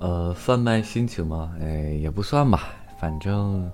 [0.00, 1.56] 呃，贩卖心情吗？
[1.60, 2.68] 哎，也不算吧，
[3.00, 3.70] 反正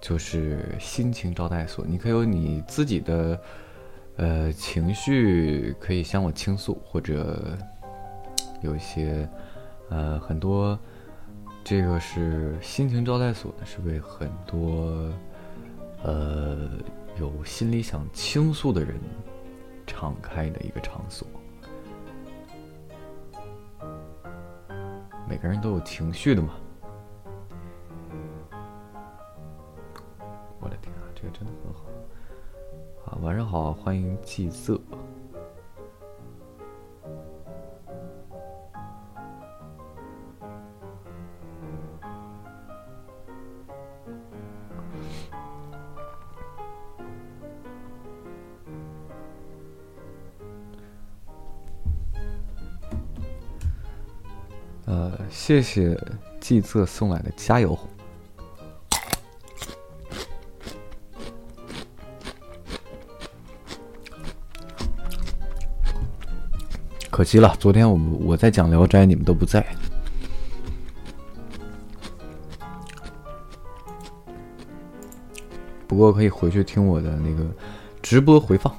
[0.00, 1.84] 就是心情招待所。
[1.86, 3.40] 你可以有你自己的
[4.16, 7.58] 呃情绪，可以向我倾诉，或者
[8.62, 9.28] 有一些
[9.88, 10.78] 呃很多，
[11.64, 15.10] 这个是心情招待所，是为很多
[16.04, 16.70] 呃
[17.18, 18.94] 有心里想倾诉的人
[19.84, 21.26] 敞开的一个场所。
[25.32, 26.52] 每个人都有情绪的嘛。
[30.60, 31.84] 我的天啊，这个真的很好。
[33.06, 34.78] 啊，晚上好，欢迎季色。
[55.34, 55.98] 谢谢
[56.40, 57.76] 季色送来的加油。
[67.10, 69.66] 可惜了，昨天我们我在讲《聊斋》，你们都不在。
[75.88, 77.44] 不过可以回去听我的那个
[78.00, 78.74] 直播回放。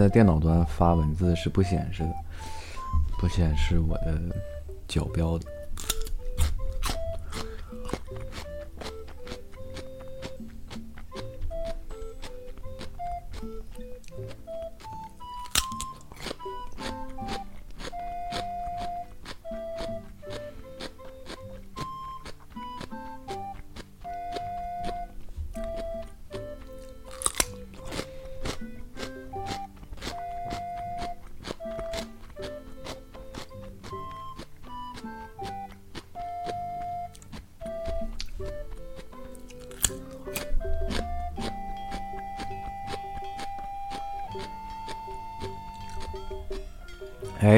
[0.00, 2.14] 在电脑端发文字是不显示的，
[3.18, 4.18] 不显示我的
[4.88, 5.46] 角标的。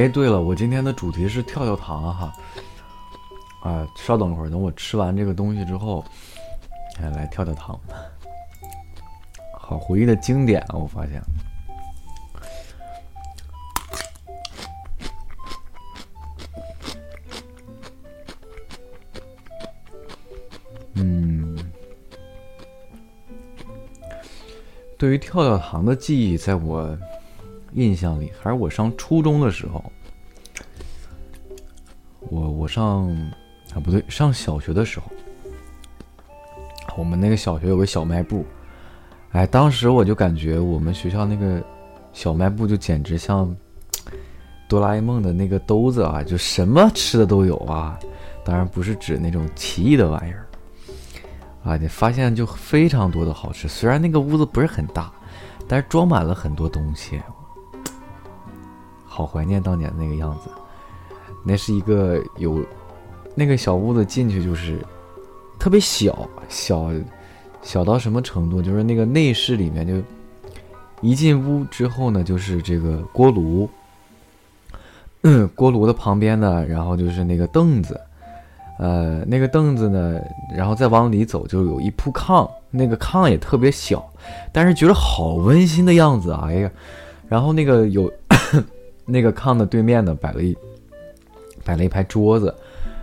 [0.02, 2.32] 哎，对了，我今天的主题是跳跳糖哈。
[3.62, 6.04] 啊，稍等一会儿，等我吃完这个东西之后，
[7.00, 7.78] 哎，来跳跳糖。
[9.56, 11.22] 好回忆的经典啊，我发现。
[20.94, 21.56] 嗯，
[24.98, 26.98] 对于跳跳糖的记忆，在我。
[27.74, 29.84] 印象里还是我上初中的时候，
[32.20, 33.10] 我我上
[33.74, 35.06] 啊不对，上小学的时候，
[36.96, 38.44] 我们那个小学有个小卖部，
[39.30, 41.62] 哎，当时我就感觉我们学校那个
[42.12, 43.54] 小卖部就简直像
[44.68, 47.98] 哆啦 A 梦的那个兜子啊，就什么吃的都有啊，
[48.44, 50.46] 当然不是指那种奇异的玩意儿
[51.64, 55.12] 啊，你发现就非常多的好吃，虽然那个屋子不是很大，
[55.68, 57.20] 但是装满了很多东西。
[59.14, 60.48] 好怀念当年那个样子，
[61.44, 62.64] 那是一个有
[63.34, 64.78] 那个小屋子进去就是
[65.58, 66.90] 特别小小
[67.60, 68.62] 小到什么程度？
[68.62, 70.02] 就是那个内饰里面就
[71.02, 73.68] 一进屋之后呢，就是这个锅炉，
[75.24, 78.00] 嗯， 锅炉的旁边呢，然后就是那个凳子，
[78.78, 80.18] 呃，那个凳子呢，
[80.56, 84.02] 然后再往里走就有一铺炕，那个炕也特别小，
[84.52, 86.70] 但是觉得好温馨的样子啊，哎呀，
[87.28, 88.10] 然后那个有。
[89.04, 90.56] 那个炕的对面呢，摆了一
[91.64, 92.54] 摆了一排桌子，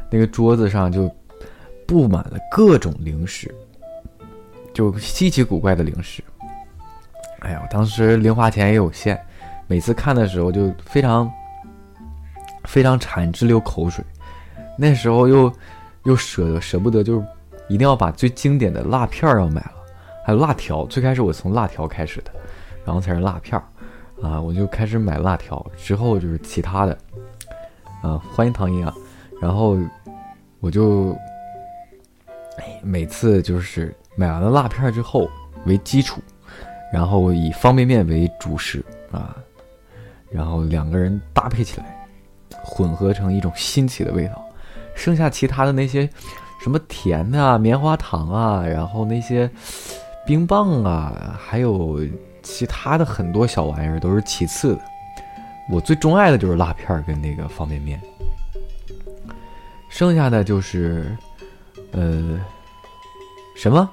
[0.10, 1.10] 那个桌子上就
[1.86, 3.54] 布满了各种零食，
[4.74, 6.24] 就稀奇古怪的零食。
[7.40, 9.20] 哎呀，我当时零花钱也有限，
[9.68, 11.32] 每次看的时候就非常
[12.66, 14.04] 非常馋，直流口水。
[14.78, 15.52] 那时候又
[16.04, 17.26] 又舍得舍不得，就是
[17.68, 19.74] 一定要把最经典的辣片要买了，
[20.26, 20.86] 还有辣条。
[20.86, 22.32] 最开始我从辣条开始的，
[22.86, 23.64] 然后才是辣片儿。
[24.22, 26.98] 啊，我就开始买辣条，之后就是其他的，
[28.02, 28.94] 啊，欢迎唐英啊，
[29.42, 29.78] 然后
[30.60, 31.16] 我就
[32.84, 35.30] 每次就是买完了辣片之后
[35.66, 36.22] 为基础，
[36.92, 39.36] 然后以方便面为主食啊，
[40.30, 42.08] 然后两个人搭配起来，
[42.64, 44.46] 混合成一种新奇的味道。
[44.96, 46.10] 剩下其他的那些
[46.62, 49.50] 什么甜的啊、棉花糖啊，然后那些
[50.26, 52.06] 冰棒啊，还有
[52.50, 54.82] 其他的很多小玩意儿都是其次的。
[55.72, 58.02] 我最钟爱的就是辣片儿跟那个方便面，
[59.88, 61.16] 剩下的就是，
[61.92, 62.40] 呃，
[63.56, 63.88] 什么？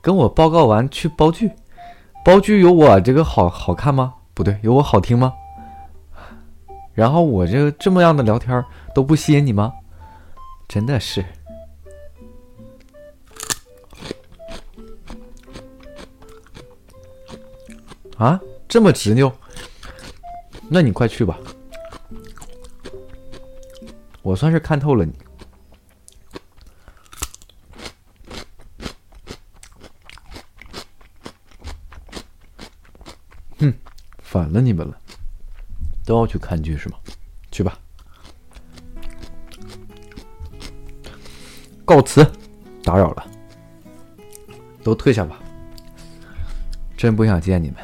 [0.00, 1.50] 跟我报告完去包剧，
[2.24, 4.14] 包剧有我这个好好看吗？
[4.32, 5.34] 不对，有我好听吗？
[6.94, 8.64] 然后我这这么样的聊天
[8.94, 9.72] 都不吸引你吗？
[10.66, 11.24] 真的是，
[18.18, 19.32] 啊，这么执拗？
[20.68, 21.38] 那你快去吧，
[24.22, 25.12] 我算是看透了你。
[33.60, 33.72] 哼，
[34.18, 35.00] 反了你们了，
[36.04, 36.98] 都要去看剧是吗？
[37.52, 37.78] 去吧，
[41.84, 42.28] 告辞，
[42.82, 43.26] 打扰了，
[44.82, 45.38] 都退下吧，
[46.96, 47.76] 真不想见你们。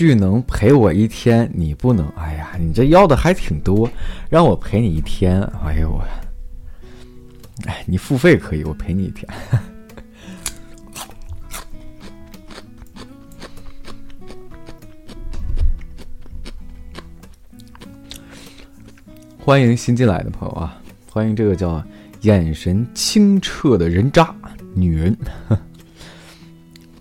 [0.00, 2.08] 巨能陪我一天，你不能。
[2.16, 3.86] 哎呀，你这要的还挺多，
[4.30, 5.42] 让我陪你一天。
[5.62, 6.02] 哎呦我，
[7.66, 9.28] 哎，你付费可以，我陪你一天。
[19.44, 20.80] 欢迎新进来的朋友啊，
[21.10, 21.84] 欢迎这个叫
[22.22, 24.34] 眼神清澈的人渣
[24.72, 25.14] 女人。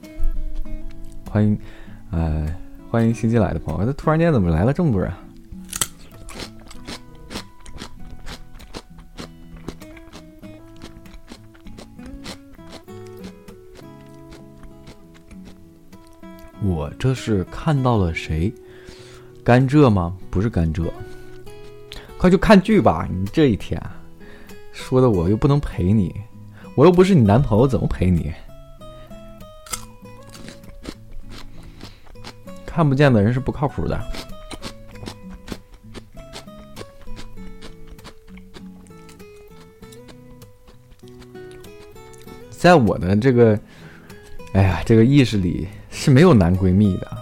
[1.32, 1.58] 欢迎，
[2.12, 2.46] 呃。
[2.92, 5.14] 欢迎新进来的朋友，这突然间怎么来了这么多人？
[16.64, 18.52] 我这是看到了谁？
[19.44, 20.18] 甘蔗吗？
[20.32, 20.92] 不是甘蔗。
[22.18, 23.08] 快去看剧吧！
[23.08, 23.80] 你这一天
[24.74, 26.12] 说的我又不能陪你，
[26.74, 28.34] 我又不是你男朋友，怎么陪你？
[32.80, 34.02] 看不见的人是不靠谱的。
[42.50, 43.60] 在我的这个，
[44.54, 47.18] 哎呀，这个意识里是没有男闺蜜的。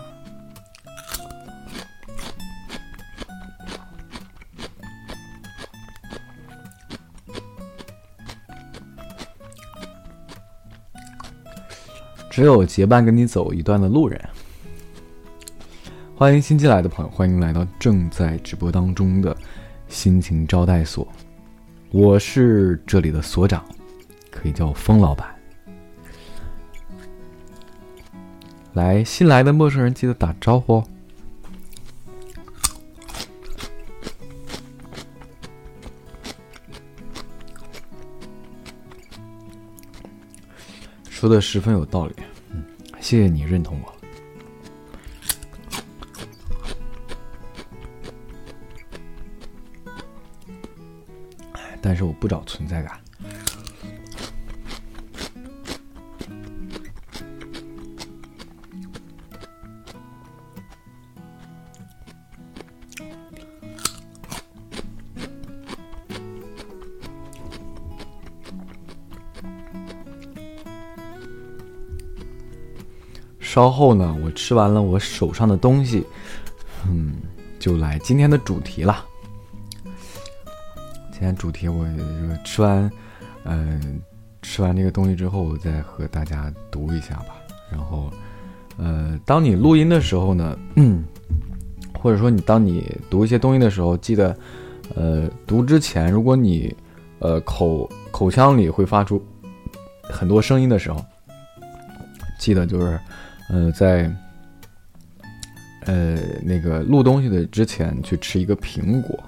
[12.29, 14.23] 只有结伴跟你走一段的路人。
[16.19, 19.37] 欢迎新进来的朋友，欢迎来到正在直播当中的
[19.87, 21.07] 心情招待所。
[21.91, 23.63] 我是这里的所长，
[24.31, 25.29] 可以叫我风老板。
[28.73, 30.83] 来，新来的陌生人记得打招呼。
[41.11, 42.15] 说的十分有道理，
[42.49, 42.65] 嗯，
[42.99, 43.96] 谢谢你认同我。
[52.19, 52.99] 不找存在感。
[73.39, 76.05] 稍后呢，我吃完了我手上的东西，
[76.85, 77.15] 嗯，
[77.57, 79.03] 就来今天的主题了。
[81.19, 82.91] 今天主题我这个吃完，
[83.43, 83.99] 嗯，
[84.43, 87.35] 吃完这个东西之后，我再和大家读一下吧。
[87.71, 88.11] 然后，
[88.77, 90.55] 呃，当你录音的时候呢，
[91.99, 94.37] 或者说你当你读一些东西的时候，记得，
[94.93, 96.71] 呃，读之前，如果你，
[97.17, 99.19] 呃，口口腔里会发出
[100.03, 101.03] 很多声音的时候，
[102.37, 102.99] 记得就是，
[103.49, 104.07] 呃，在，
[105.87, 109.19] 呃，那个录东西的之前去吃一个苹果。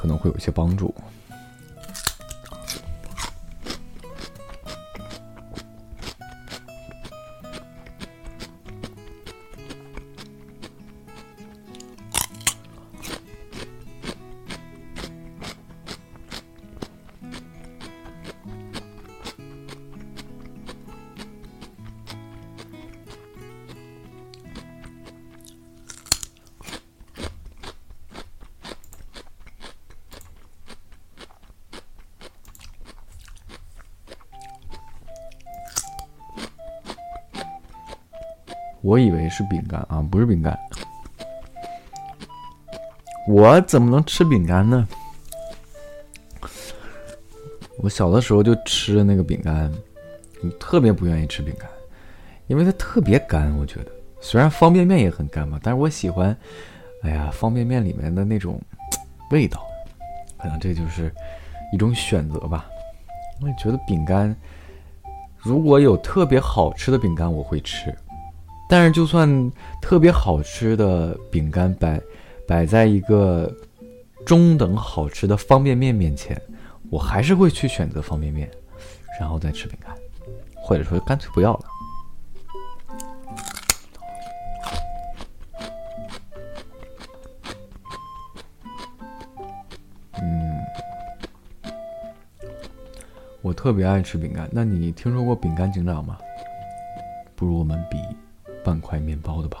[0.00, 0.94] 可能会有一些帮助。
[38.90, 40.58] 我以为是饼干啊，不是饼干。
[43.28, 44.88] 我怎么能吃饼干呢？
[47.78, 49.72] 我小的时候就吃那个饼干，
[50.58, 51.70] 特别不愿意吃饼干，
[52.48, 53.56] 因为它特别干。
[53.58, 56.36] 我觉得虽然方便面也很干嘛，但是我喜欢，
[57.04, 58.60] 哎呀，方便面里面的那种
[59.30, 59.64] 味道。
[60.36, 61.14] 可能这就是
[61.72, 62.68] 一种选择吧。
[63.40, 64.34] 我也觉得饼干，
[65.38, 67.96] 如果有特别好吃的饼干，我会吃。
[68.70, 69.50] 但是，就算
[69.82, 72.00] 特别好吃的饼干摆
[72.46, 73.52] 摆在一个
[74.24, 76.40] 中等好吃的方便面面前，
[76.88, 78.48] 我还是会去选择方便面，
[79.18, 79.92] 然后再吃饼干，
[80.62, 81.64] 或者说干脆不要了。
[90.22, 90.60] 嗯，
[93.42, 94.48] 我特别爱吃饼干。
[94.52, 96.16] 那你听说过饼干警长吗？
[97.34, 97.98] 不如我们比。
[98.64, 99.58] 半块面包的吧，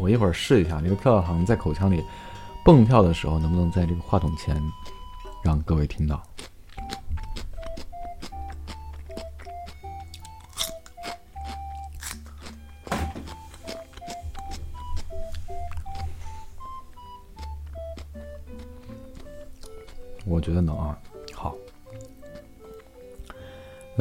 [0.00, 2.04] 我一会儿试一下，那个跳跳糖在口腔里
[2.64, 4.60] 蹦跳的时候，能不能在这个话筒前
[5.42, 6.22] 让各位听到？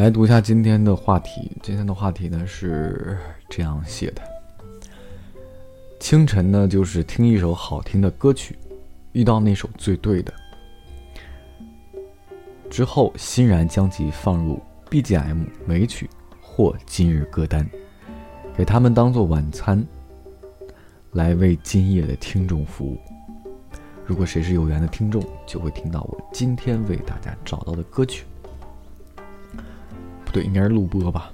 [0.04, 1.50] 来读一下今天的话题。
[1.62, 3.18] 今天的话题呢是
[3.48, 4.22] 这样写的：
[5.98, 8.54] 清晨呢，就是听一首好听的歌曲，
[9.14, 10.34] 遇到那首最对的，
[12.70, 16.10] 之后欣然将其放入 BGM 美曲
[16.42, 17.66] 或今日歌单，
[18.58, 19.82] 给他们当做晚餐，
[21.14, 22.98] 来为今夜的听众服务。
[24.06, 28.26] 如果谁是有缘的听众，就会听到我今天为大家找到的歌曲。
[30.34, 31.32] 对，应该是录播吧？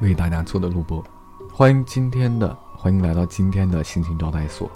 [0.00, 1.04] 为大家做的录播。
[1.52, 4.70] 欢迎今天的，欢迎来到今天的心情招待所。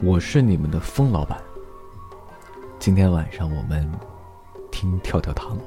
[0.00, 1.38] 我是你们的风老板。
[2.78, 3.86] 今天晚上我们
[4.70, 5.58] 听跳跳糖，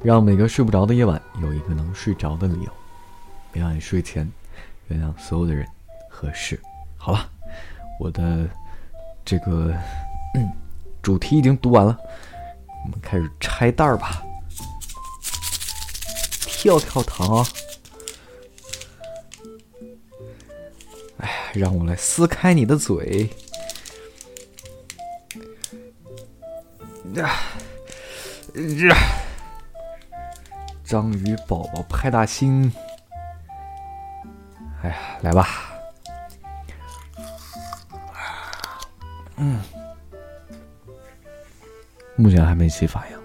[0.00, 2.70] 让每个睡不着的夜晚有一个能睡着的理由。
[3.52, 4.30] 每晚睡前，
[4.86, 5.66] 原谅所有的人。
[6.08, 6.60] 合适，
[6.96, 7.28] 好了，
[7.98, 8.48] 我的
[9.24, 9.74] 这个
[11.02, 11.98] 主题已经读完了，
[12.84, 14.22] 我们开始拆袋儿吧。
[16.62, 17.46] 跳跳糖，
[21.18, 23.30] 哎，让我来撕开你的嘴。
[27.14, 27.30] 呀，
[28.86, 28.96] 呀，
[30.84, 32.70] 章鱼宝宝派大星，
[34.82, 35.48] 哎呀，来吧。
[39.36, 39.58] 嗯，
[42.20, 43.18] 目前还没起反应，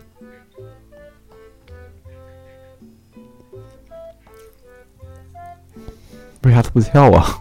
[6.43, 7.27] 为啥它不跳啊？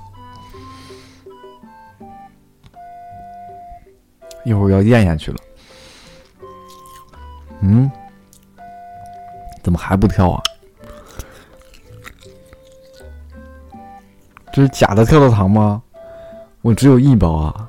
[4.44, 5.38] 一会儿要咽下去了。
[7.61, 7.88] 嗯，
[9.62, 10.42] 怎么还不跳啊？
[14.52, 15.80] 这是假的跳跳糖吗？
[16.62, 17.63] 我只有一包啊。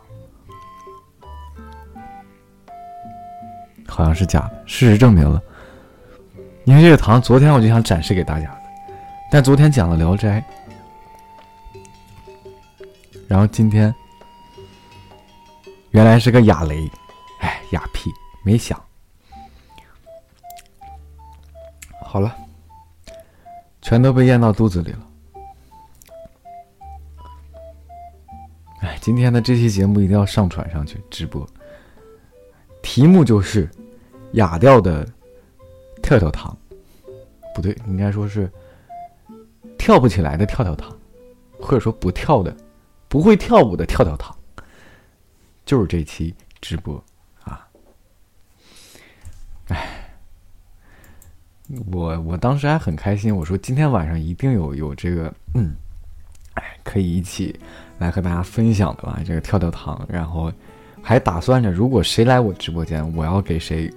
[3.96, 5.42] 好像是假的，事实证明了。
[6.66, 8.62] 因为这个糖，昨天我就想展示给大家的，
[9.32, 10.44] 但昨天讲了《聊斋》，
[13.26, 13.96] 然后今天
[15.92, 16.92] 原来是个哑雷，
[17.40, 18.12] 哎，哑屁，
[18.44, 18.78] 没响。
[22.02, 22.36] 好了，
[23.82, 25.00] 全都被咽到肚子里了。
[28.82, 31.48] 哎，今天的这期节目一定要上传上去直播，
[32.82, 33.70] 题目就是。
[34.36, 35.06] 哑掉的
[36.02, 36.56] 跳跳糖，
[37.54, 38.52] 不对，应该说是
[39.78, 40.96] 跳不起来的跳跳糖，
[41.60, 42.56] 或者说不跳的、
[43.08, 44.36] 不会跳舞的跳跳糖，
[45.66, 47.04] 就是这期直播
[47.44, 47.68] 啊！
[49.68, 50.18] 哎，
[51.92, 55.74] 我我当时还很开心，我说今天晚上一定有有这个，嗯，
[56.84, 57.58] 可以一起
[58.00, 59.22] 来和大家分享的吧？
[59.26, 60.52] 这个跳跳糖，然后
[61.02, 63.90] 还打算着，如果谁来我直播间，我要给谁。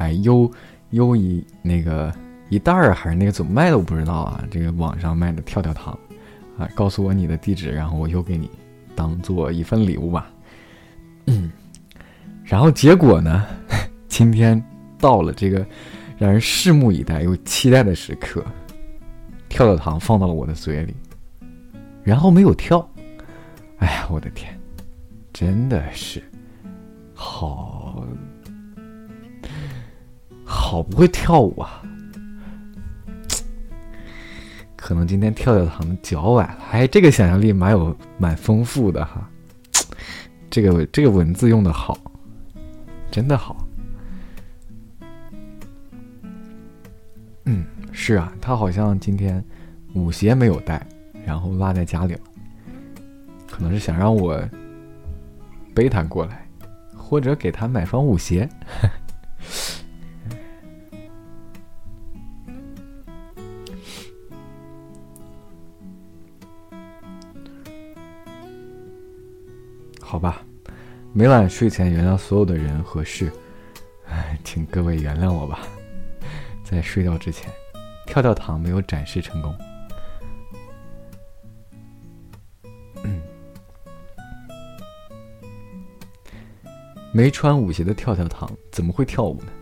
[0.00, 0.50] 哎，邮
[0.90, 2.10] 邮一那个
[2.48, 4.42] 一袋儿还是那个怎么卖的我不知道啊。
[4.50, 5.96] 这个网上卖的跳跳糖，
[6.58, 8.50] 啊，告诉我你的地址，然后我邮给你，
[8.94, 10.30] 当做一份礼物吧。
[11.26, 11.52] 嗯，
[12.42, 13.44] 然后结果呢，
[14.08, 14.60] 今天
[14.98, 15.64] 到了这个
[16.16, 18.42] 让人拭目以待又期待的时刻，
[19.50, 20.94] 跳跳糖放到了我的嘴里，
[22.02, 22.88] 然后没有跳。
[23.80, 24.58] 哎呀，我的天，
[25.30, 26.22] 真的是
[27.14, 27.79] 好
[30.70, 31.82] 好不会跳舞啊！
[34.76, 39.28] 可能今天跳跳糖脚崴了，哎，这个想象力蛮有蛮丰富的哈。
[40.48, 41.98] 这个这个文字用的好，
[43.10, 43.66] 真的好。
[47.46, 49.44] 嗯，是啊，他好像今天
[49.94, 50.86] 舞鞋没有带，
[51.26, 52.20] 然后落在家里了。
[53.48, 54.40] 可能是想让我
[55.74, 56.46] 背他过来，
[56.96, 58.48] 或者给他买双舞鞋。
[70.10, 70.42] 好吧，
[71.12, 73.30] 每晚睡前原谅所有的人和事，
[74.08, 75.60] 哎，请各位原谅我吧。
[76.64, 77.48] 在睡觉之前，
[78.06, 79.56] 跳跳糖没有展示成功。
[87.14, 89.52] 没穿舞鞋的跳跳糖怎么会跳舞呢？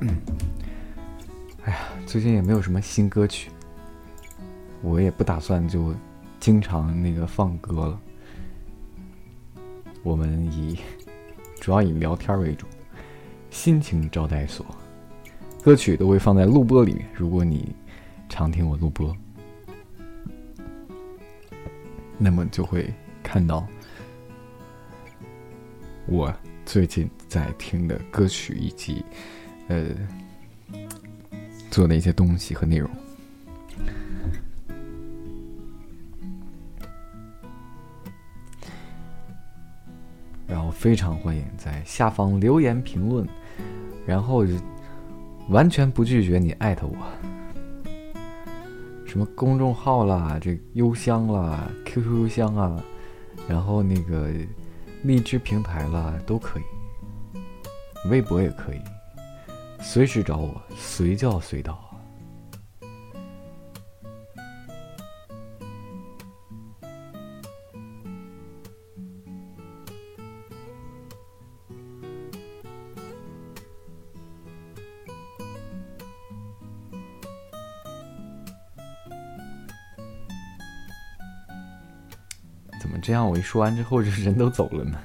[0.00, 0.16] 嗯，
[1.64, 3.50] 哎呀最近也没有什么新歌曲，
[4.80, 5.94] 我也不打算就
[6.38, 8.00] 经常那个放歌了。
[10.04, 10.78] 我们以
[11.60, 12.64] 主要以聊天为主，
[13.50, 14.64] 心情招待所，
[15.64, 17.04] 歌曲都会放在录播里面。
[17.12, 17.74] 如果你
[18.28, 19.14] 常听我录播，
[22.16, 23.66] 那么就会看到
[26.06, 26.32] 我
[26.64, 29.04] 最近在听的歌曲以及
[29.68, 29.84] 呃。
[31.70, 32.90] 做的一些东西和内容，
[40.48, 43.24] 然后非常欢迎在下方留言评论，
[44.04, 44.44] 然后
[45.50, 46.96] 完全不拒绝你艾特我，
[49.06, 52.82] 什么公众号啦、这邮箱啦、QQ 邮箱啊，
[53.46, 54.32] 然后那个
[55.04, 58.80] 荔枝平台啦都可以，微博也可以。
[59.80, 61.84] 随时找我，随叫随到。
[82.80, 83.28] 怎么这样？
[83.28, 84.98] 我一说完之后，这人都走了呢？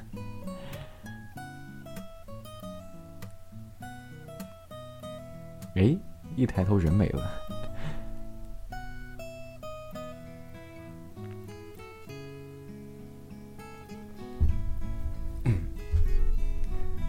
[5.75, 5.97] 哎，
[6.35, 7.23] 一抬头人没了。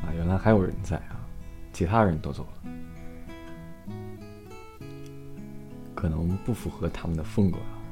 [0.02, 1.20] 啊，原来还有人在啊，
[1.74, 2.52] 其他人都走了，
[5.94, 7.83] 可能不符合他们的风格啊。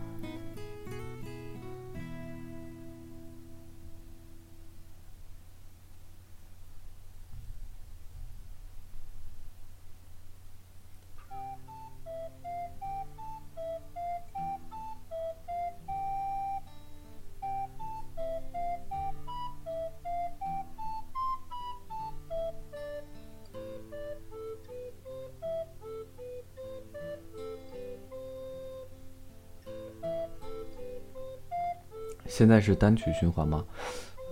[32.35, 33.62] 现在是单曲循环吗？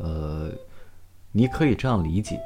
[0.01, 0.51] 呃，
[1.33, 2.41] 你可以这样理解。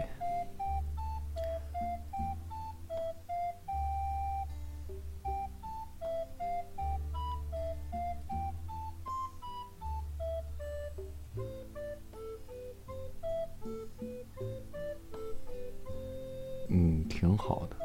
[16.68, 17.76] 嗯，挺好的。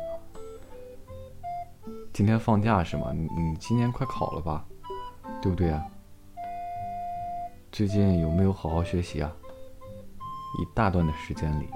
[2.11, 3.11] 今天放假是吗？
[3.13, 4.65] 你你今年快考了吧？
[5.39, 5.85] 对不对啊？
[7.71, 9.31] 最近有没有好好学习啊？
[10.59, 11.67] 一大段的时间里，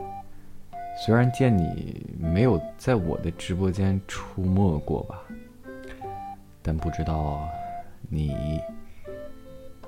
[1.06, 5.22] 虽然见你没有在我的直播间出没过吧，
[6.62, 7.48] 但不知道
[8.10, 8.60] 你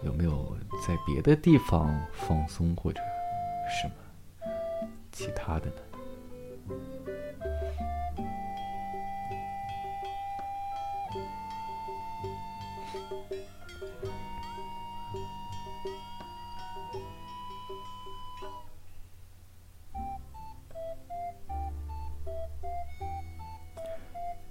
[0.04, 0.56] 有没有
[0.88, 3.02] 在别的地方放松或者
[3.82, 3.94] 什么
[5.12, 5.95] 其他的呢？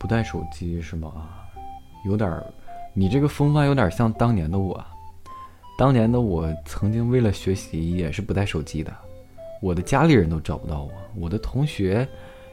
[0.05, 1.11] 不带手机是吗？
[2.05, 2.45] 有点儿，
[2.93, 4.85] 你这个风范有点像当年的我。
[5.79, 8.95] 当年的我曾经为了学习也是不带手机的，
[9.63, 12.07] 我的家里人都找不到我，我的同学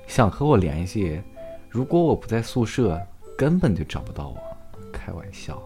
[0.07, 1.21] 想和我联系，
[1.67, 2.97] 如果我不在宿舍，
[3.37, 4.37] 根本就找不到我。
[4.93, 5.61] 开玩笑，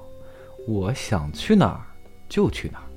[0.67, 1.81] 我想去哪儿
[2.27, 2.89] 就去哪儿。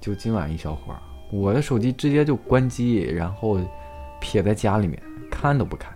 [0.00, 1.00] 就今晚一小会儿，
[1.32, 3.58] 我的手机直接就关机，然后
[4.20, 5.92] 撇在家里面，看都不看。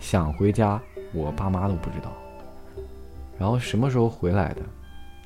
[0.00, 0.80] 想回家，
[1.12, 2.10] 我爸妈都不知道。
[3.38, 4.62] 然后什么时候回来的，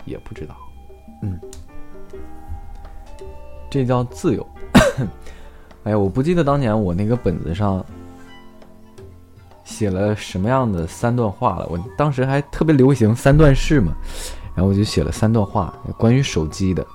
[0.05, 0.55] 也不知道。
[1.23, 1.41] 嗯，
[3.71, 4.47] 这叫自由。
[5.85, 7.85] 哎呀，我不记得当年我那个本子上
[9.65, 11.67] 写了什么样的三段话了。
[11.71, 13.95] 我当时还特别流行三段式嘛，
[14.55, 16.87] 然后我就写了三段话，关于手机的。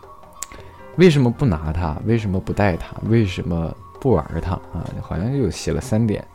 [0.95, 1.97] 为什么不拿它？
[2.05, 2.95] 为什么不带它？
[3.09, 4.53] 为什么不玩它？
[4.73, 6.25] 啊，好像就写了三点。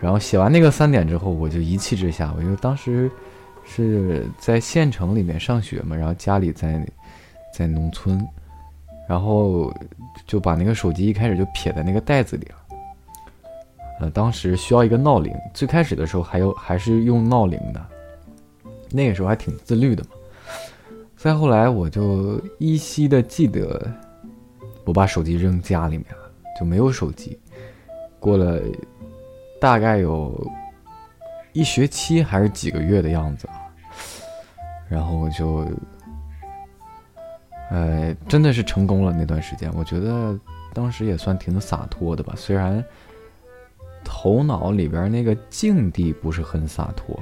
[0.00, 3.10] 然后写完那个三点之后，我就一气之下，我就当时
[3.64, 6.84] 是在县城里面上学嘛，然后家里在。
[7.52, 8.24] 在农村，
[9.08, 9.74] 然后
[10.24, 12.76] 就把那个手机一开始就撇在那个袋子里了。
[14.00, 17.84] 呃，当时需要一个闹铃，最开始的时候还有还是用闹铃的，
[18.88, 20.10] 那个时候还挺自律的嘛。
[21.16, 23.84] 再后来，我就依稀的记得，
[24.84, 27.36] 我把手机扔家里面了，就没有手机。
[28.20, 28.62] 过了
[29.60, 30.34] 大概有
[31.52, 33.48] 一学期还是几个月的样子，
[34.88, 35.66] 然后就。
[37.72, 40.36] 呃，真的是成功了那段时间，我觉得
[40.74, 42.34] 当时也算挺洒脱的吧。
[42.36, 42.84] 虽然
[44.02, 47.16] 头脑里边那个境地不是很洒脱，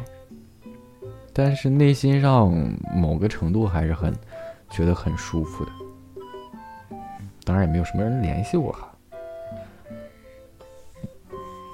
[1.35, 2.51] 但是内心上
[2.96, 4.11] 某个程度还是很
[4.70, 5.70] 觉得很舒服的。
[7.44, 8.90] 当然也没有什么人联系我哈，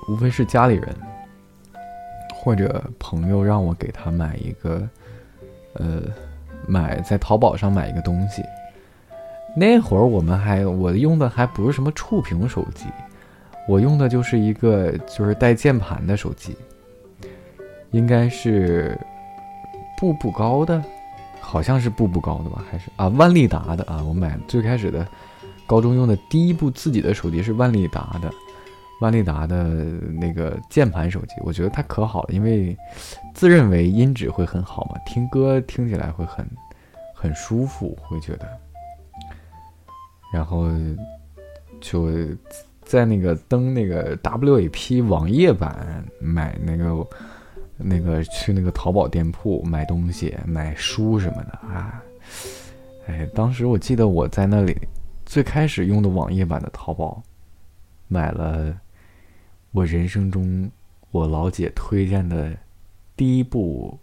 [0.09, 0.95] 无非是家里人
[2.35, 4.87] 或者朋友让我给他买一个，
[5.75, 6.03] 呃，
[6.67, 8.43] 买在淘宝上买一个东西。
[9.57, 12.87] 那会儿我们还我用的还不是什么触屏手机，
[13.69, 16.57] 我用的就是一个就是带键盘的手机，
[17.93, 18.99] 应该是
[19.97, 20.83] 步步高的，
[21.41, 24.03] 好像是步步高的吧，还是啊万利达的啊？
[24.03, 25.07] 我买最开始的
[25.67, 28.31] 高中用的第一部自己的手机是万利达的，
[29.01, 32.77] 万利达的那个键盘手机，我觉得它可好了，因为
[33.35, 36.49] 自认为音质会很好嘛，听歌听起来会很
[37.15, 38.49] 很舒服，会觉得。
[40.33, 40.69] 然后
[41.81, 42.11] 就
[42.83, 47.07] 在那个登那个 WAP 网页版买那个
[47.77, 52.03] 那个去那个淘宝店铺买东西买书什么的啊，
[53.07, 54.77] 哎，当时我记得我在那里
[55.25, 57.23] 最开始用的网页版的淘宝
[58.09, 58.75] 买了
[59.75, 60.71] 我人生中
[61.11, 62.57] 我老姐推荐的
[63.17, 63.99] 第一部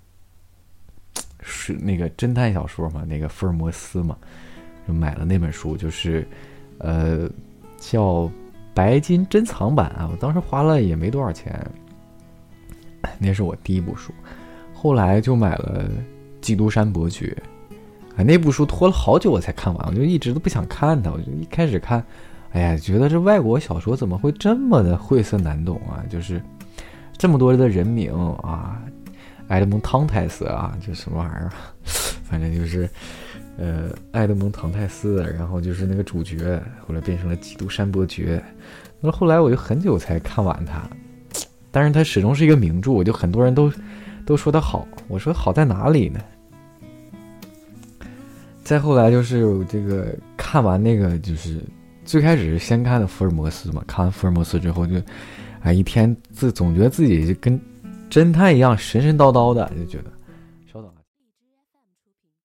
[1.39, 4.17] 是那个侦探小说嘛，那个福尔摩斯嘛。
[4.86, 6.27] 就买了那本书，就是，
[6.79, 7.29] 呃，
[7.77, 8.01] 叫
[8.73, 10.10] 《白金珍藏版》啊。
[10.12, 11.65] 我当时花了也没多少钱，
[13.17, 14.12] 那是我第一部书。
[14.73, 15.88] 后来就买了
[16.41, 17.38] 《基督山伯爵》，
[18.19, 21.12] 啊，那部书拖了好久我才看完，我就一直都不想看它。
[21.12, 22.03] 我就一开始看，
[22.51, 26.03] 哎呀，觉得这外国小说怎么会这么的晦涩难懂啊？
[26.09, 26.41] 就是
[27.17, 28.81] 这么多的人名啊，
[29.47, 31.51] 埃德蒙·汤泰斯啊，这什么玩意儿？
[32.23, 32.89] 反正就是。
[33.57, 38.41] 呃，爱德蒙·唐泰斯，然后就是那个主角，后来变成了基督山伯爵。
[38.99, 40.81] 那后来我就很久才看完它，
[41.69, 43.71] 但是它始终是一个名著，我就很多人都
[44.25, 44.87] 都说它好。
[45.07, 46.19] 我说好在哪里呢？
[48.63, 51.61] 再后来就是这个看完那个，就是
[52.05, 54.95] 最开始是先看的福尔摩斯嘛，看完福尔摩斯之后就，
[55.61, 57.59] 哎，一天自总觉得自己就跟
[58.09, 60.11] 侦探一样神神叨叨的，就觉得。